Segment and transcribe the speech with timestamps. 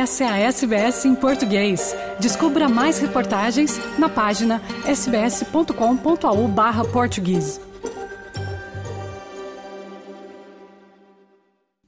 [0.00, 1.94] Essa é a SBS em português.
[2.18, 7.60] Descubra mais reportagens na página sbs.com.au/português.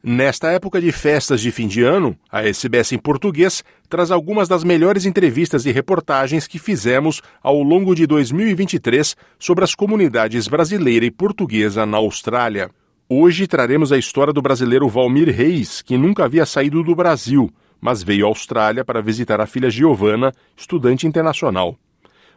[0.05, 4.63] Nesta época de festas de fim de ano, a SBS em português traz algumas das
[4.63, 11.11] melhores entrevistas e reportagens que fizemos ao longo de 2023 sobre as comunidades brasileira e
[11.11, 12.71] portuguesa na Austrália.
[13.09, 17.51] Hoje traremos a história do brasileiro Valmir Reis, que nunca havia saído do Brasil,
[17.83, 21.77] mas veio à Austrália para visitar a filha Giovana, estudante internacional.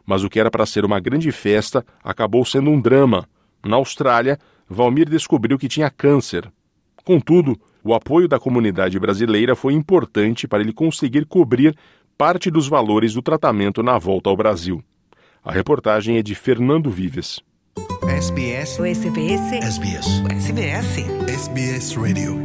[0.05, 3.26] Mas o que era para ser uma grande festa acabou sendo um drama.
[3.63, 6.52] Na Austrália, Valmir descobriu que tinha câncer
[7.05, 11.77] Contudo, o apoio da comunidade brasileira foi importante para ele conseguir cobrir
[12.17, 14.84] parte dos valores do tratamento na volta ao Brasil.
[15.44, 17.41] A reportagem é de Fernando Vives.
[18.09, 18.80] SBS.
[18.80, 19.52] O SBS.
[19.52, 20.08] SBS.
[20.22, 20.98] O SBS.
[21.27, 22.45] SBS Radio.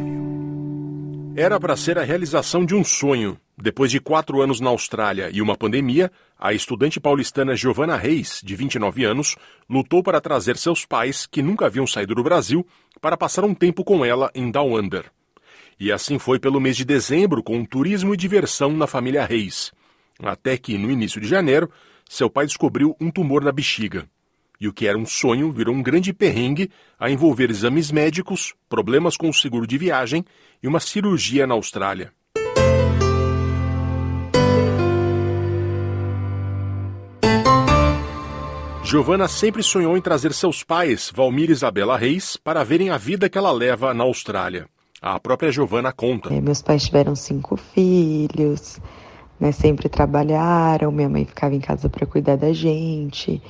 [1.35, 3.39] Era para ser a realização de um sonho.
[3.57, 8.53] Depois de quatro anos na Austrália e uma pandemia, a estudante paulistana Giovana Reis, de
[8.53, 9.37] 29 anos,
[9.69, 12.67] lutou para trazer seus pais, que nunca haviam saído do Brasil,
[12.99, 15.05] para passar um tempo com ela em Down Under.
[15.79, 19.71] E assim foi pelo mês de dezembro com turismo e diversão na família Reis.
[20.21, 21.71] Até que, no início de janeiro,
[22.09, 24.05] seu pai descobriu um tumor na bexiga.
[24.61, 29.17] E o que era um sonho virou um grande perrengue a envolver exames médicos, problemas
[29.17, 30.23] com o seguro de viagem
[30.61, 32.13] e uma cirurgia na Austrália.
[38.83, 43.27] Giovana sempre sonhou em trazer seus pais, Valmir e Isabela Reis, para verem a vida
[43.27, 44.67] que ela leva na Austrália.
[45.01, 46.31] A própria Giovana conta.
[46.31, 48.79] É, meus pais tiveram cinco filhos,
[49.39, 53.41] né, sempre trabalharam, minha mãe ficava em casa para cuidar da gente.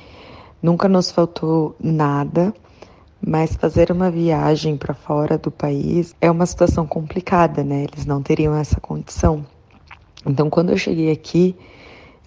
[0.62, 2.54] Nunca nos faltou nada,
[3.20, 7.82] mas fazer uma viagem para fora do país é uma situação complicada, né?
[7.82, 9.44] Eles não teriam essa condição.
[10.24, 11.56] Então, quando eu cheguei aqui,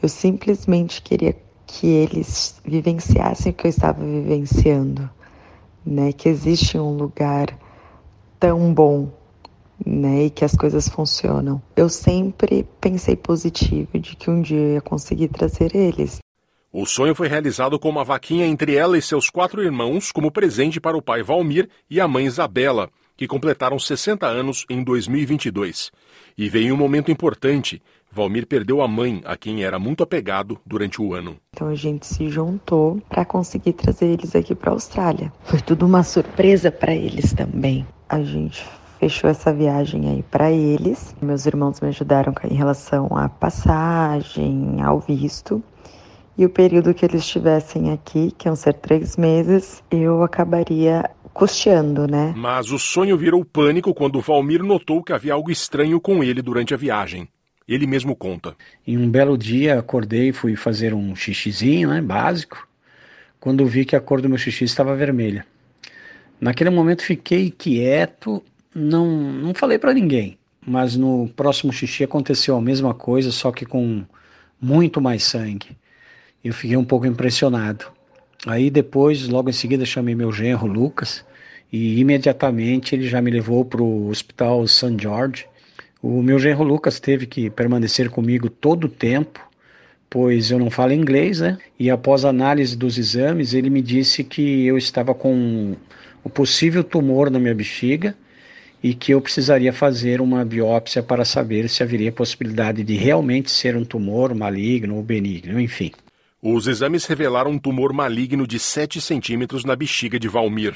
[0.04, 1.34] eu simplesmente queria
[1.66, 5.10] que eles vivenciassem o que eu estava vivenciando,
[5.86, 6.12] né?
[6.12, 7.58] Que existe um lugar
[8.38, 9.08] tão bom,
[9.86, 10.26] né?
[10.26, 11.62] E que as coisas funcionam.
[11.74, 16.25] Eu sempre pensei positivo de que um dia eu ia conseguir trazer eles.
[16.78, 20.78] O sonho foi realizado com uma vaquinha entre ela e seus quatro irmãos como presente
[20.78, 25.90] para o pai Valmir e a mãe Isabela, que completaram 60 anos em 2022.
[26.38, 27.82] E veio um momento importante.
[28.12, 31.38] Valmir perdeu a mãe, a quem era muito apegado durante o ano.
[31.54, 35.32] Então a gente se juntou para conseguir trazer eles aqui para a Austrália.
[35.46, 37.88] Foi tudo uma surpresa para eles também.
[38.10, 38.68] A gente
[39.00, 41.16] fechou essa viagem aí para eles.
[41.22, 45.64] Meus irmãos me ajudaram em relação à passagem, ao visto.
[46.38, 52.08] E o período que eles estivessem aqui, que iam ser três meses, eu acabaria custeando,
[52.08, 52.34] né?
[52.36, 56.74] Mas o sonho virou pânico quando Valmir notou que havia algo estranho com ele durante
[56.74, 57.28] a viagem.
[57.68, 58.56] Ele mesmo conta.
[58.86, 62.68] Em um belo dia, acordei e fui fazer um xixizinho, né, básico,
[63.40, 65.46] quando vi que a cor do meu xixi estava vermelha.
[66.40, 72.62] Naquele momento fiquei quieto, não, não falei para ninguém, mas no próximo xixi aconteceu a
[72.62, 74.04] mesma coisa, só que com
[74.62, 75.78] muito mais sangue.
[76.46, 77.88] Eu fiquei um pouco impressionado.
[78.46, 81.26] Aí depois, logo em seguida, chamei meu genro Lucas
[81.74, 84.96] e imediatamente ele já me levou para o Hospital St.
[85.02, 85.48] George.
[86.04, 89.40] O meu genro Lucas teve que permanecer comigo todo o tempo,
[90.08, 91.58] pois eu não falo inglês, né?
[91.80, 95.76] E após análise dos exames, ele me disse que eu estava com
[96.24, 98.16] o possível tumor na minha bexiga
[98.84, 103.76] e que eu precisaria fazer uma biópsia para saber se haveria possibilidade de realmente ser
[103.76, 105.92] um tumor maligno ou benigno, enfim.
[106.48, 110.76] Os exames revelaram um tumor maligno de 7 centímetros na bexiga de Valmir.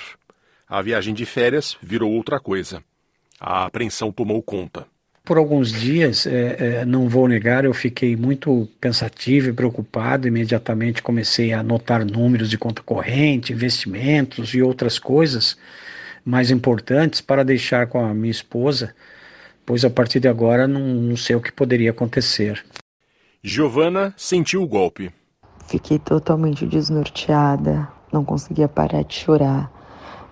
[0.67, 2.81] A viagem de férias virou outra coisa.
[3.39, 4.87] A apreensão tomou conta.
[5.23, 10.27] Por alguns dias, é, é, não vou negar, eu fiquei muito pensativo e preocupado.
[10.27, 15.55] Imediatamente comecei a anotar números de conta corrente, investimentos e outras coisas
[16.25, 18.95] mais importantes para deixar com a minha esposa,
[19.63, 22.65] pois a partir de agora não, não sei o que poderia acontecer.
[23.43, 25.11] Giovana sentiu o golpe.
[25.69, 29.71] Fiquei totalmente desnorteada, não conseguia parar de chorar,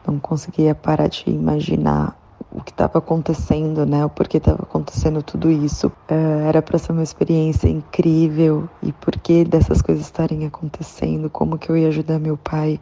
[0.04, 2.18] não conseguia parar de imaginar
[2.52, 4.04] o que estava acontecendo, né?
[4.04, 5.90] O porquê estava acontecendo tudo isso.
[6.10, 11.60] Uh, era para ser uma experiência incrível e por que dessas coisas estarem acontecendo, como
[11.60, 12.80] que eu ia ajudar meu pai,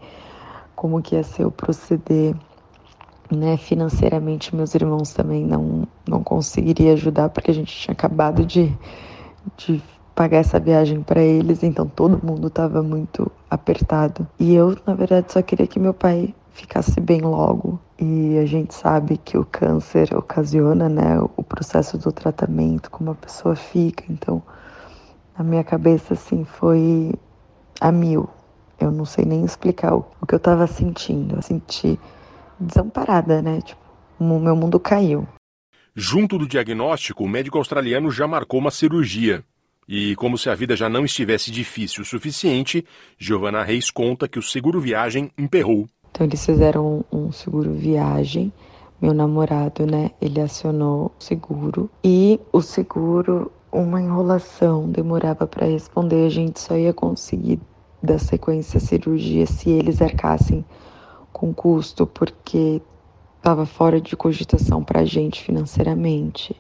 [0.77, 2.33] como que ia ser o proceder,
[3.29, 3.57] né?
[3.57, 8.73] Financeiramente, meus irmãos também não não conseguiria ajudar porque a gente tinha acabado de
[9.57, 9.83] de
[10.15, 14.25] pagar essa viagem para eles, então todo mundo estava muito apertado.
[14.39, 17.77] E eu, na verdade, só queria que meu pai ficasse bem logo.
[17.99, 23.15] E a gente sabe que o câncer ocasiona, né, o processo do tratamento, como a
[23.15, 24.05] pessoa fica.
[24.09, 24.41] Então,
[25.37, 27.13] na minha cabeça, assim, foi
[27.79, 28.29] a mil.
[28.79, 31.35] Eu não sei nem explicar o, que eu estava sentindo.
[31.35, 31.99] Eu senti
[32.59, 33.61] desamparada, né?
[33.61, 33.81] Tipo,
[34.19, 35.27] o meu mundo caiu.
[35.93, 39.43] Junto do diagnóstico, o médico australiano já marcou uma cirurgia.
[39.87, 42.85] E como se a vida já não estivesse difícil o suficiente,
[43.17, 45.87] Giovanna Reis conta que o seguro viagem emperrou.
[46.11, 48.51] Então eles fizeram um, um seguro viagem.
[49.01, 56.25] Meu namorado, né, ele acionou o seguro e o seguro, uma enrolação, demorava para responder.
[56.25, 57.59] A gente só ia conseguir
[58.01, 60.63] da sequência cirurgia se eles arcassem
[61.33, 62.81] com custo, porque
[63.37, 66.55] estava fora de cogitação para a gente financeiramente.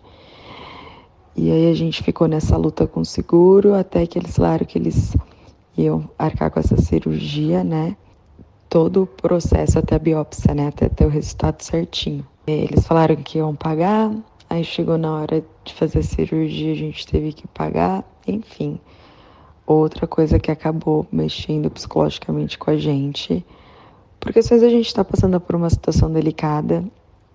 [1.37, 4.77] E aí a gente ficou nessa luta com o seguro até que eles falaram que
[4.77, 5.15] eles
[5.77, 7.97] iam arcar com essa cirurgia, né?
[8.69, 10.67] Todo o processo até a biópsia, né?
[10.67, 12.25] Até ter o resultado certinho.
[12.47, 14.11] Eles falaram que iam pagar,
[14.49, 18.79] aí chegou na hora de fazer a cirurgia, a gente teve que pagar, enfim.
[19.67, 23.43] Outra coisa que acabou mexendo psicologicamente com a gente,
[24.19, 26.83] porque às vezes a gente está passando por uma situação delicada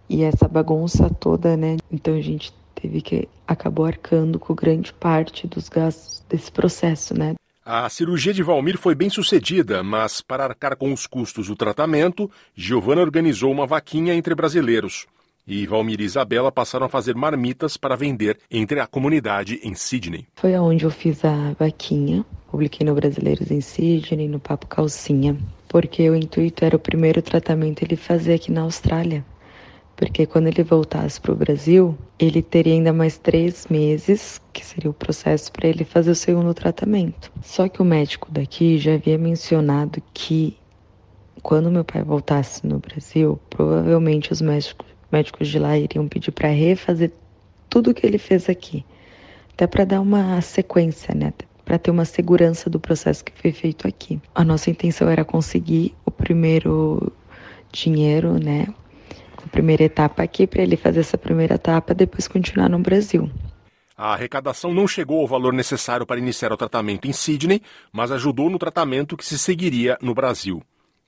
[0.08, 1.76] e essa bagunça toda, né?
[1.90, 7.34] Então a gente teve que acabou arcando com grande parte dos gastos desse processo, né?
[7.64, 12.30] A cirurgia de Valmir foi bem sucedida, mas para arcar com os custos do tratamento,
[12.54, 15.06] Giovana organizou uma vaquinha entre brasileiros.
[15.46, 20.26] E Valmir e Isabela passaram a fazer marmitas para vender entre a comunidade em Sydney.
[20.36, 22.24] Foi aonde eu fiz a vaquinha.
[22.50, 25.36] Publiquei no Brasileiros em Sydney, no Papo Calcinha.
[25.68, 29.24] Porque o intuito era o primeiro tratamento ele fazer aqui na Austrália
[30.00, 34.90] porque quando ele voltasse para o Brasil, ele teria ainda mais três meses, que seria
[34.90, 37.30] o processo para ele fazer o segundo tratamento.
[37.42, 40.56] Só que o médico daqui já havia mencionado que
[41.42, 46.48] quando meu pai voltasse no Brasil, provavelmente os médicos, médicos de lá iriam pedir para
[46.48, 47.12] refazer
[47.68, 48.82] tudo que ele fez aqui,
[49.52, 51.30] até para dar uma sequência, né?
[51.62, 54.18] Para ter uma segurança do processo que foi feito aqui.
[54.34, 57.12] A nossa intenção era conseguir o primeiro
[57.70, 58.66] dinheiro, né?
[59.50, 63.30] Primeira etapa aqui para ele fazer essa primeira etapa, depois continuar no Brasil.
[63.96, 67.60] A arrecadação não chegou ao valor necessário para iniciar o tratamento em Sydney,
[67.92, 70.62] mas ajudou no tratamento que se seguiria no Brasil.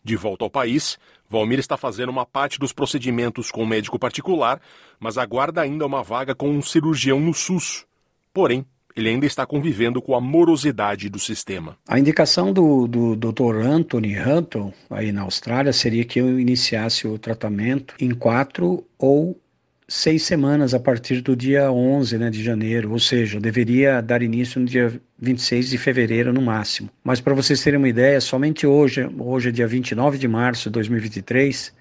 [0.05, 4.61] De volta ao país, Valmir está fazendo uma parte dos procedimentos com um médico particular,
[5.01, 7.87] mas aguarda ainda uma vaga com um cirurgião no SUS.
[8.35, 8.67] Porém,
[8.97, 11.77] ele ainda está convivendo com a morosidade do sistema.
[11.87, 13.57] A indicação do, do Dr.
[13.65, 19.41] Anthony Hunton, aí na Austrália, seria que eu iniciasse o tratamento em quatro ou
[19.89, 24.61] seis semanas a partir do dia 11 né, de janeiro, ou seja, deveria dar início
[24.61, 26.89] no dia 26 de fevereiro no máximo.
[27.05, 30.75] Mas para vocês terem uma ideia, somente hoje, hoje é dia 29 de março de
[30.75, 31.75] 2023,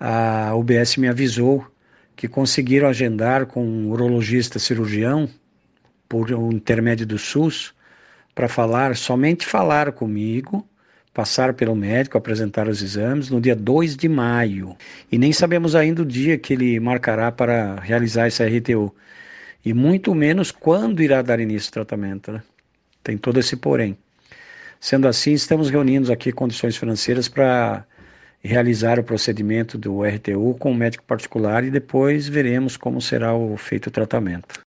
[0.00, 1.66] a UBS me avisou
[2.16, 5.28] que conseguiram agendar com um urologista cirurgião
[6.08, 7.74] por um intermédio do SUS
[8.34, 10.66] para falar, somente falar comigo,
[11.12, 14.76] passar pelo médico, apresentar os exames no dia 2 de maio.
[15.10, 18.94] E nem sabemos ainda o dia que ele marcará para realizar essa RTU.
[19.64, 22.30] E muito menos quando irá dar início ao tratamento.
[22.30, 22.42] Né?
[23.02, 23.98] Tem todo esse porém.
[24.80, 27.84] Sendo assim, estamos reunindo aqui condições financeiras para
[28.40, 33.56] realizar o procedimento do RTU com o médico particular e depois veremos como será o
[33.56, 34.67] feito o tratamento.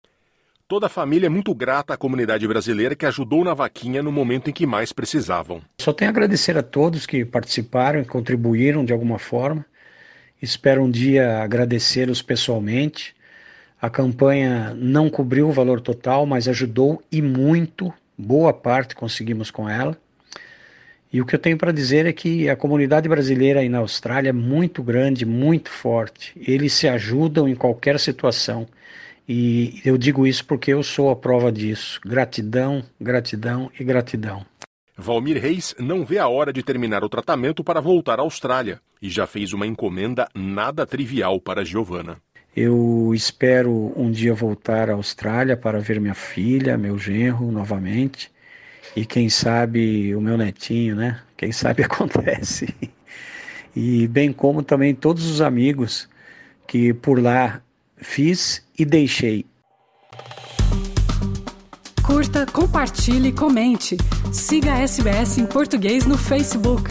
[0.68, 4.50] Toda a família é muito grata à comunidade brasileira que ajudou na vaquinha no momento
[4.50, 5.62] em que mais precisavam.
[5.80, 9.64] Só tenho a agradecer a todos que participaram e contribuíram de alguma forma.
[10.42, 13.16] Espero um dia agradecê-los pessoalmente.
[13.80, 17.94] A campanha não cobriu o valor total, mas ajudou e muito.
[18.18, 19.96] Boa parte conseguimos com ela.
[21.14, 24.30] E o que eu tenho para dizer é que a comunidade brasileira aí na Austrália
[24.30, 26.34] é muito grande, muito forte.
[26.36, 28.68] Eles se ajudam em qualquer situação.
[29.28, 32.00] E eu digo isso porque eu sou a prova disso.
[32.06, 34.46] Gratidão, gratidão e gratidão.
[34.98, 39.10] Valmir Reis não vê a hora de terminar o tratamento para voltar à Austrália e
[39.10, 42.18] já fez uma encomenda nada trivial para Giovana.
[42.56, 48.32] Eu espero um dia voltar à Austrália para ver minha filha, meu genro novamente
[48.96, 51.22] e quem sabe o meu netinho, né?
[51.36, 52.74] Quem sabe acontece.
[53.76, 56.08] E bem como também todos os amigos
[56.66, 57.62] que por lá
[57.98, 59.46] fiz e deixei.
[62.04, 63.98] Curta, compartilhe, comente.
[64.32, 66.90] Siga a SBS em português no Facebook.